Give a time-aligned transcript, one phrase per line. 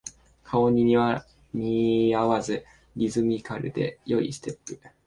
[0.43, 0.95] 顔に似
[2.15, 2.65] 合わず
[2.95, 4.81] リズミカルで良いステップ